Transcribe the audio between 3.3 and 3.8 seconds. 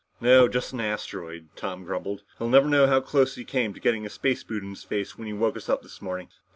he came to